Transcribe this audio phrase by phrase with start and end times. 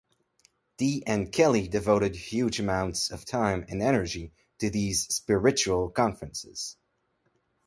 [0.77, 6.75] Dee and Kelley devoted huge amounts of time and energy to these "spiritual conferences".